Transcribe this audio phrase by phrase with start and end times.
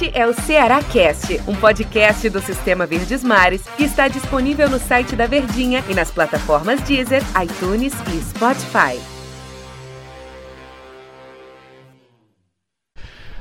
[0.00, 4.78] Este é o Ceará Cast, um podcast do Sistema Verdes Mares que está disponível no
[4.78, 8.98] site da Verdinha e nas plataformas Deezer, iTunes e Spotify.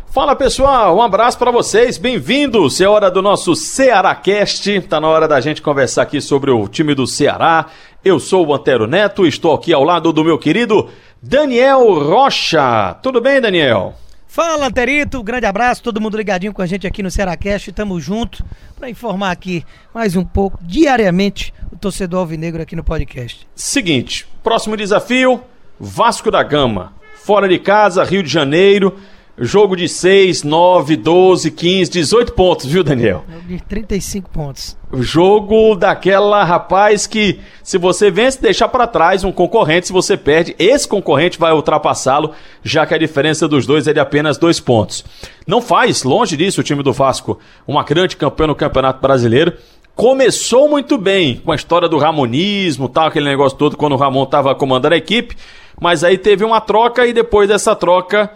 [0.07, 2.81] Fala pessoal, um abraço para vocês, bem-vindos.
[2.81, 4.81] É hora do nosso Ceará Cast.
[4.81, 7.67] Tá na hora da gente conversar aqui sobre o time do Ceará.
[8.03, 10.89] Eu sou o Antero Neto, estou aqui ao lado do meu querido
[11.23, 12.97] Daniel Rocha.
[13.01, 13.95] Tudo bem, Daniel?
[14.31, 18.45] Fala, Anterito, grande abraço, todo mundo ligadinho com a gente aqui no Cearacast, tamo junto
[18.77, 23.47] para informar aqui mais um pouco, diariamente, o torcedor alvinegro aqui no podcast.
[23.55, 25.41] Seguinte, próximo desafio,
[25.79, 28.99] Vasco da Gama, fora de casa, Rio de Janeiro,
[29.41, 33.23] Jogo de 6, 9, 12, 15, 18 pontos, viu, Daniel?
[33.47, 34.77] De 35 pontos.
[34.91, 39.87] Jogo daquela rapaz que, se você vence, deixa para trás um concorrente.
[39.87, 43.99] Se você perde, esse concorrente vai ultrapassá-lo, já que a diferença dos dois é de
[44.01, 45.05] apenas dois pontos.
[45.47, 49.53] Não faz, longe disso, o time do Vasco, uma grande campanha no Campeonato Brasileiro.
[49.95, 54.23] Começou muito bem com a história do ramonismo, tal, aquele negócio todo, quando o Ramon
[54.23, 55.37] estava comandando a equipe.
[55.79, 58.29] Mas aí teve uma troca e depois dessa troca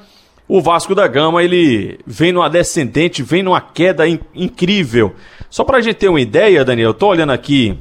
[0.48, 5.16] o Vasco da Gama ele vem numa descendente, vem numa queda in incrível.
[5.50, 7.78] Só para a gente ter uma ideia, Daniel, eu tô olhando aqui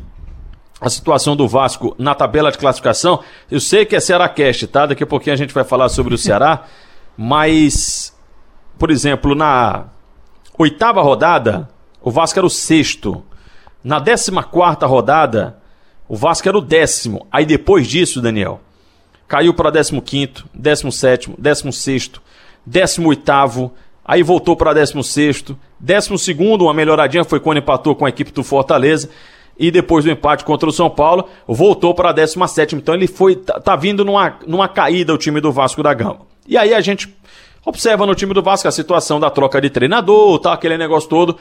[0.80, 3.20] a situação do Vasco na tabela de classificação.
[3.50, 4.86] Eu sei que é Ceará Cast, tá?
[4.86, 6.64] Daqui a pouquinho a gente vai falar sobre o Ceará,
[7.16, 8.12] mas
[8.82, 9.84] por exemplo, na
[10.58, 11.68] oitava rodada,
[12.00, 13.22] o Vasco era o sexto.
[13.84, 15.56] Na décima quarta rodada,
[16.08, 17.24] o Vasco era o décimo.
[17.30, 18.60] Aí depois disso, Daniel,
[19.28, 22.20] caiu para décimo quinto, décimo sétimo, décimo sexto,
[22.68, 23.70] 18º,
[24.04, 29.08] aí voltou para 16º, 12º, uma melhoradinha foi quando empatou com a equipe do Fortaleza,
[29.58, 33.36] e depois do empate contra o São Paulo, voltou para a 17 Então ele foi
[33.36, 36.20] tá, tá, vindo numa, numa caída o time do Vasco da Gama.
[36.46, 37.14] E aí a gente
[37.64, 41.36] observa no time do Vasco a situação da troca de treinador, tá, aquele negócio todo.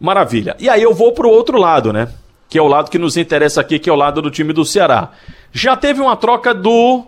[0.00, 0.56] Maravilha.
[0.60, 2.08] E aí eu vou pro outro lado, né?
[2.48, 4.64] Que é o lado que nos interessa aqui, que é o lado do time do
[4.64, 5.10] Ceará.
[5.50, 7.04] Já teve uma troca do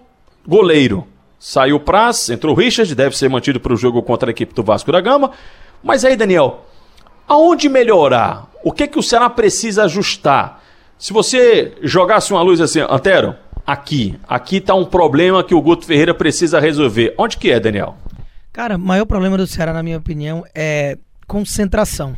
[0.46, 1.06] goleiro.
[1.42, 4.52] Saiu o Praz, entrou o Richard, deve ser mantido para o jogo contra a equipe
[4.52, 5.30] do Vasco da Gama.
[5.82, 6.66] Mas aí, Daniel,
[7.26, 8.50] aonde melhorar?
[8.62, 10.62] O que que o Ceará precisa ajustar?
[10.98, 13.34] Se você jogasse uma luz assim, Antero,
[13.66, 17.14] aqui, aqui está um problema que o Guto Ferreira precisa resolver.
[17.16, 17.96] Onde que é, Daniel?
[18.52, 22.14] Cara, o maior problema do Ceará, na minha opinião, é concentração.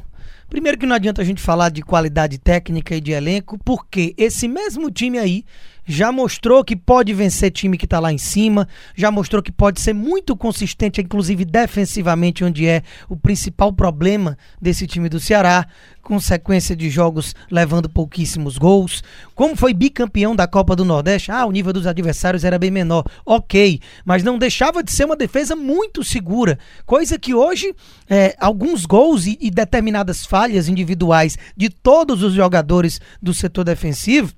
[0.50, 4.48] Primeiro que não adianta a gente falar de qualidade técnica e de elenco, porque esse
[4.48, 5.44] mesmo time aí
[5.84, 9.80] já mostrou que pode vencer time que está lá em cima, já mostrou que pode
[9.80, 15.66] ser muito consistente, inclusive defensivamente, onde é o principal problema desse time do Ceará,
[16.02, 19.02] com sequência de jogos levando pouquíssimos gols.
[19.34, 23.04] Como foi bicampeão da Copa do Nordeste, ah, o nível dos adversários era bem menor,
[23.24, 27.74] ok, mas não deixava de ser uma defesa muito segura, coisa que hoje
[28.08, 34.34] é, alguns gols e, e determinadas falhas individuais de todos os jogadores do setor defensivo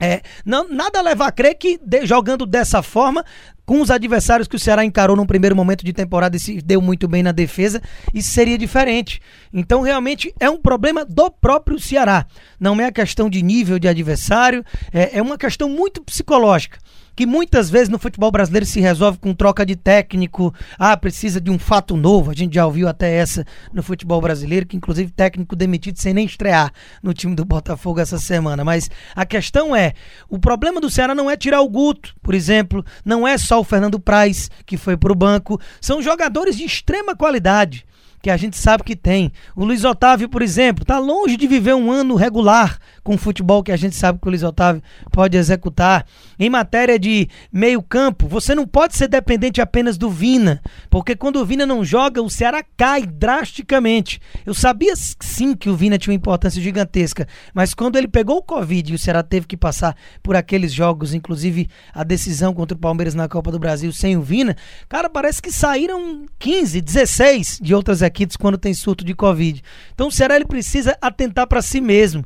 [0.00, 3.24] é, não, nada leva a crer que de, jogando dessa forma,
[3.66, 6.80] com os adversários que o Ceará encarou num primeiro momento de temporada e se deu
[6.80, 7.82] muito bem na defesa,
[8.14, 9.20] isso seria diferente.
[9.52, 12.26] Então, realmente, é um problema do próprio Ceará.
[12.58, 16.78] Não é a questão de nível de adversário, é, é uma questão muito psicológica
[17.18, 20.54] que muitas vezes no futebol brasileiro se resolve com troca de técnico.
[20.78, 22.30] Ah, precisa de um fato novo.
[22.30, 26.24] A gente já ouviu até essa no futebol brasileiro, que inclusive técnico demitido sem nem
[26.24, 28.64] estrear no time do Botafogo essa semana.
[28.64, 29.94] Mas a questão é:
[30.28, 33.64] o problema do Ceará não é tirar o Guto, por exemplo, não é só o
[33.64, 35.60] Fernando Praz que foi para o banco.
[35.80, 37.84] São jogadores de extrema qualidade
[38.22, 39.32] que a gente sabe que tem.
[39.54, 43.62] O Luiz Otávio, por exemplo, está longe de viver um ano regular com o futebol
[43.62, 46.04] que a gente sabe que o Luiz Otávio pode executar.
[46.38, 50.60] Em matéria de meio-campo, você não pode ser dependente apenas do Vina,
[50.90, 54.20] porque quando o Vina não joga, o Ceará cai drasticamente.
[54.44, 58.42] Eu sabia sim que o Vina tinha uma importância gigantesca, mas quando ele pegou o
[58.42, 62.78] Covid e o Ceará teve que passar por aqueles jogos, inclusive a decisão contra o
[62.78, 64.54] Palmeiras na Copa do Brasil sem o Vina,
[64.86, 69.62] cara, parece que saíram 15, 16 de outras equipes quando tem surto de Covid.
[69.94, 72.22] Então o Ceará ele precisa atentar para si mesmo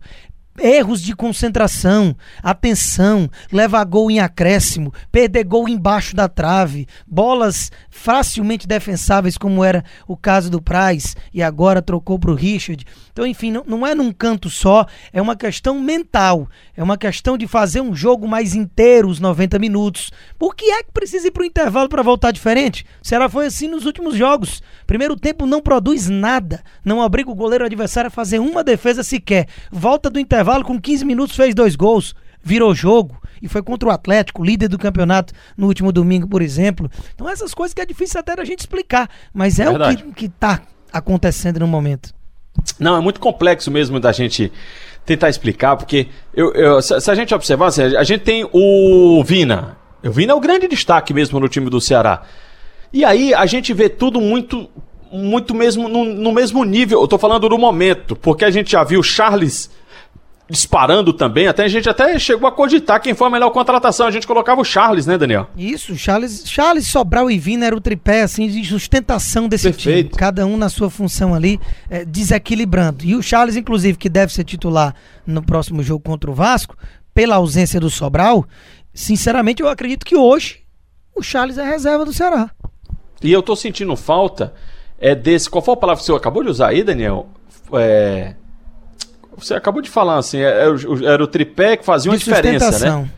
[0.59, 8.67] erros de concentração, atenção, levar gol em acréscimo, perder gol embaixo da trave, bolas facilmente
[8.67, 12.85] defensáveis, como era o caso do Price, e agora trocou para o Richard.
[13.13, 17.37] Então, enfim, não, não é num canto só, é uma questão mental, é uma questão
[17.37, 20.11] de fazer um jogo mais inteiro, os 90 minutos.
[20.39, 22.87] Por que é que precisa ir para o intervalo para voltar diferente?
[23.03, 24.63] Será foi assim nos últimos jogos.
[24.87, 29.47] Primeiro tempo não produz nada, não obriga o goleiro adversário a fazer uma defesa sequer.
[29.71, 33.93] Volta do intervalo com 15 minutos, fez dois gols, virou jogo e foi contra o
[33.93, 36.91] Atlético, líder do campeonato no último domingo, por exemplo.
[37.15, 40.03] Então, essas coisas que é difícil até a gente explicar, mas é Verdade.
[40.03, 42.15] o que, que tá acontecendo no momento?
[42.79, 44.53] Não, é muito complexo mesmo da gente
[45.05, 49.77] tentar explicar, porque eu, eu, se, a gente observar, assim, a gente tem o Vina.
[50.05, 52.23] O Vina é o grande destaque mesmo no time do Ceará.
[52.93, 54.69] E aí a gente vê tudo muito
[55.13, 57.03] muito mesmo no, no mesmo nível.
[57.03, 59.71] Eu tô falando do momento, porque a gente já viu Charles
[60.53, 61.49] disparando também.
[61.49, 64.07] Até a gente até chegou a cogitar quem foi a melhor contratação.
[64.07, 65.49] A gente colocava o Charles, né, Daniel?
[65.57, 70.09] Isso, Charles, Charles Sobral e Vina era o tripé assim de sustentação desse Perfeito.
[70.11, 71.59] time, cada um na sua função ali,
[71.89, 73.03] é, desequilibrando.
[73.05, 74.95] E o Charles inclusive que deve ser titular
[75.27, 76.77] no próximo jogo contra o Vasco,
[77.15, 78.47] pela ausência do Sobral,
[78.93, 80.61] sinceramente eu acredito que hoje
[81.15, 82.51] o Charles é reserva do Ceará.
[83.23, 84.53] E eu tô sentindo falta
[84.99, 87.27] é desse, qual foi a palavra que você acabou de usar aí, Daniel?
[87.73, 88.35] É
[89.37, 92.25] você acabou de falar assim, era, é, é era o tripé que fazia uma de
[92.25, 93.09] diferença, né?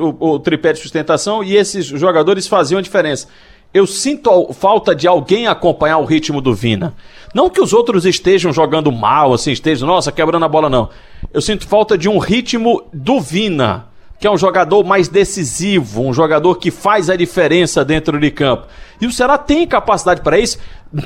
[0.00, 3.28] O, o tripé de sustentação e esses jogadores faziam a diferença.
[3.72, 6.94] Eu sinto falta de alguém acompanhar o ritmo do Vina.
[7.34, 10.88] Não que os outros estejam jogando mal, assim, estejam, nossa, quebrando a bola, não.
[11.34, 13.88] Eu sinto falta de um ritmo do Vina,
[14.18, 18.66] que é um jogador mais decisivo, um jogador que faz a diferença dentro de campo.
[19.00, 20.58] E o Ceará tem capacidade para isso,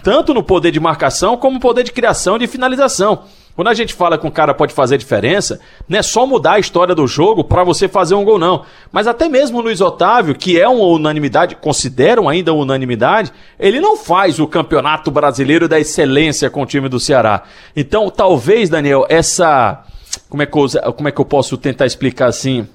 [0.05, 3.25] tanto no poder de marcação como no poder de criação e de finalização.
[3.55, 6.59] Quando a gente fala que um cara pode fazer diferença, não é só mudar a
[6.59, 8.65] história do jogo para você fazer um gol, não.
[8.91, 13.97] Mas até mesmo o Luiz Otávio, que é uma unanimidade, consideram ainda unanimidade, ele não
[13.97, 17.43] faz o campeonato brasileiro da excelência com o time do Ceará.
[17.77, 19.85] Então, talvez, Daniel, essa.
[20.29, 22.67] Como é que eu, como é que eu posso tentar explicar assim?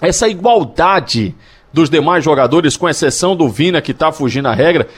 [0.00, 1.34] Essa igualdade
[1.72, 4.88] dos demais jogadores, com exceção do Vina, que está fugindo a regra,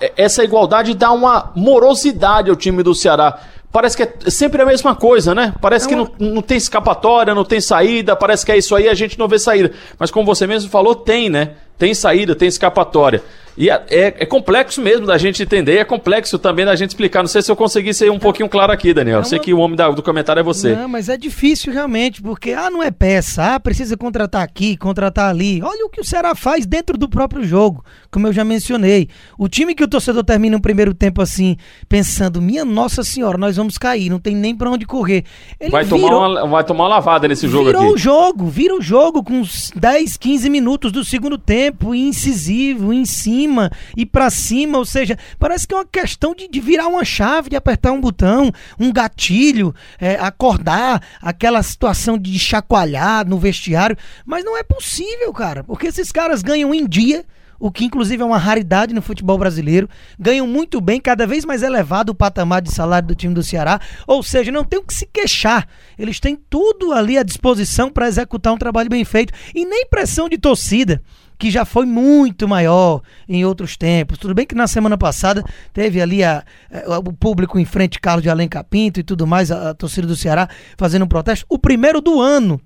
[0.00, 3.40] é, essa igualdade dá uma morosidade ao time do Ceará
[3.72, 5.54] parece que é sempre a mesma coisa, né?
[5.60, 8.88] Parece é que não, não tem escapatória, não tem saída, parece que é isso aí,
[8.88, 9.72] a gente não vê saída.
[9.98, 11.52] Mas como você mesmo falou, tem, né?
[11.82, 13.20] Tem saída, tem escapatória.
[13.56, 17.22] E é, é, é, complexo mesmo da gente entender, é complexo também da gente explicar.
[17.22, 19.18] Não sei se eu consegui ser um pouquinho claro aqui, Daniel.
[19.18, 19.24] Uma...
[19.24, 20.74] Sei que o homem da, do comentário é você.
[20.74, 25.28] Não, mas é difícil realmente, porque ah, não é peça, ah, precisa contratar aqui, contratar
[25.28, 25.60] ali.
[25.62, 29.08] Olha o que o Ceará faz dentro do próprio jogo, como eu já mencionei.
[29.38, 31.56] O time que o torcedor termina um primeiro tempo assim,
[31.88, 35.24] pensando, minha nossa senhora, nós vamos cair, não tem nem para onde correr.
[35.60, 37.92] Ele vai, virou, tomar uma, vai tomar uma lavada nesse jogo virou aqui.
[37.92, 42.92] Virou o jogo, vira o jogo com uns 10, 15 minutos do segundo tempo, incisivo,
[42.92, 46.86] em cima e para cima, ou seja, parece que é uma questão de, de, virar
[46.86, 53.38] uma chave, de apertar um botão, um gatilho, é, acordar, aquela situação de chacoalhar no
[53.38, 57.24] vestiário, mas não é possível, cara, porque esses caras ganham em dia
[57.62, 59.88] o que inclusive é uma raridade no futebol brasileiro.
[60.18, 63.80] Ganham muito bem, cada vez mais elevado o patamar de salário do time do Ceará.
[64.04, 65.68] Ou seja, não tem o que se queixar.
[65.96, 70.28] Eles têm tudo ali à disposição para executar um trabalho bem feito e nem pressão
[70.28, 71.00] de torcida
[71.42, 74.16] que já foi muito maior em outros tempos.
[74.16, 77.98] Tudo bem que na semana passada teve ali a, a, eh, o público em frente
[77.98, 80.48] Carlos de Alencar Pinto e tudo mais, a, a torcida do Ceará
[80.78, 82.60] fazendo um protesto, o primeiro do ano.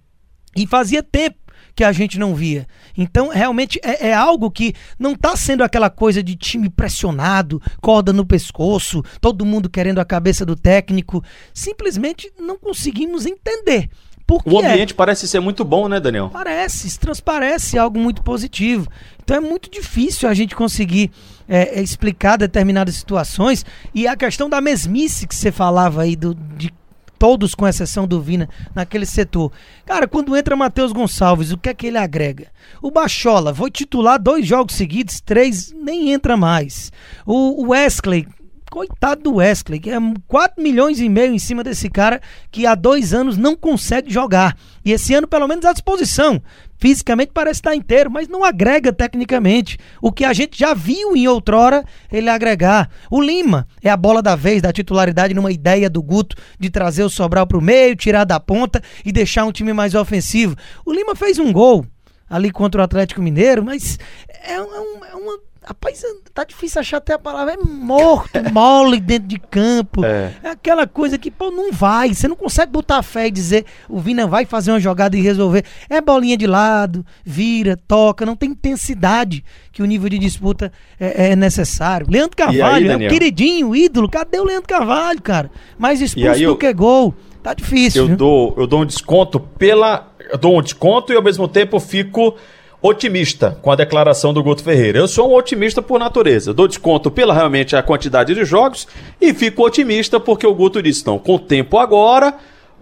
[0.54, 1.38] E fazia tempo
[1.74, 2.66] que a gente não via.
[2.98, 8.12] Então, realmente é, é algo que não está sendo aquela coisa de time pressionado, corda
[8.12, 11.24] no pescoço, todo mundo querendo a cabeça do técnico.
[11.54, 13.88] Simplesmente não conseguimos entender
[14.26, 14.96] porque o ambiente é.
[14.96, 16.30] parece ser muito bom, né, Daniel?
[16.32, 18.88] Parece, transparece algo muito positivo.
[19.22, 21.12] Então é muito difícil a gente conseguir
[21.48, 23.64] é, é, explicar determinadas situações.
[23.94, 26.72] E a questão da mesmice que você falava aí, do, de
[27.18, 29.52] todos com exceção do Vina, naquele setor.
[29.84, 32.48] Cara, quando entra Matheus Gonçalves, o que é que ele agrega?
[32.82, 36.92] O Bachola, foi titular dois jogos seguidos, três, nem entra mais.
[37.24, 38.26] O Wesley,
[38.76, 39.96] Coitado do Wesley, que é
[40.28, 44.54] 4 milhões e meio em cima desse cara que há dois anos não consegue jogar.
[44.84, 46.42] E esse ano, pelo menos, à disposição.
[46.76, 49.78] Fisicamente parece estar inteiro, mas não agrega tecnicamente.
[49.98, 52.90] O que a gente já viu em outrora ele agregar.
[53.10, 57.02] O Lima é a bola da vez da titularidade numa ideia do Guto de trazer
[57.02, 60.54] o Sobral para o meio, tirar da ponta e deixar um time mais ofensivo.
[60.84, 61.86] O Lima fez um gol
[62.28, 63.98] ali contra o Atlético Mineiro, mas
[64.46, 66.00] é, um, é uma Rapaz,
[66.32, 67.54] tá difícil achar até a palavra.
[67.54, 70.04] É morto, mole dentro de campo.
[70.04, 70.32] É.
[70.44, 70.50] é.
[70.50, 72.14] aquela coisa que, pô, não vai.
[72.14, 75.64] Você não consegue botar fé e dizer o Vina vai fazer uma jogada e resolver.
[75.90, 80.70] É bolinha de lado, vira, toca, não tem intensidade que o nível de disputa
[81.00, 82.06] é, é necessário.
[82.08, 84.08] Leandro Carvalho aí, é o queridinho, ídolo.
[84.08, 85.50] Cadê o Leandro Carvalho, cara?
[85.76, 87.12] Mais expulso do que gol.
[87.42, 88.08] Tá difícil.
[88.08, 90.12] Eu dou, eu dou um desconto pela.
[90.30, 92.36] Eu dou um desconto e ao mesmo tempo fico
[92.86, 94.98] otimista com a declaração do Guto Ferreira.
[94.98, 96.54] Eu sou um otimista por natureza.
[96.54, 98.86] Dou desconto pela realmente a quantidade de jogos
[99.20, 102.34] e fico otimista porque o Guto disse: não, com o tempo agora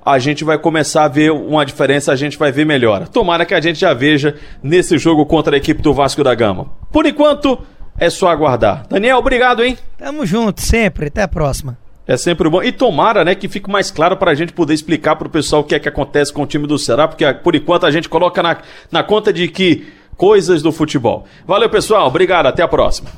[0.04, 3.08] a gente vai começar a ver uma diferença, a gente vai ver melhor.
[3.08, 6.66] Tomara que a gente já veja nesse jogo contra a equipe do Vasco da Gama.
[6.92, 7.58] Por enquanto,
[7.98, 8.86] é só aguardar.
[8.88, 9.78] Daniel, obrigado, hein?
[9.96, 11.06] Tamo junto, sempre.
[11.06, 11.83] Até a próxima.
[12.06, 12.62] É sempre bom.
[12.62, 15.62] E tomara, né, que fique mais claro para a gente poder explicar para o pessoal
[15.62, 18.08] o que é que acontece com o time do Ceará, porque por enquanto a gente
[18.08, 18.58] coloca na,
[18.90, 21.26] na conta de que coisas do futebol.
[21.46, 22.06] Valeu, pessoal.
[22.06, 22.46] Obrigado.
[22.46, 23.10] Até a próxima.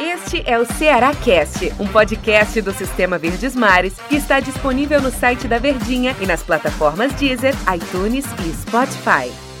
[0.00, 5.10] Este é o Ceará Cast, um podcast do Sistema Verdes Mares que está disponível no
[5.10, 9.51] site da Verdinha e nas plataformas Deezer, iTunes e Spotify.